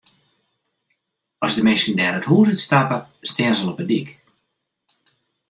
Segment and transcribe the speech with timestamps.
[1.45, 2.97] As de minsken dêr it hûs út stappe,
[3.29, 4.09] stean se al op de dyk.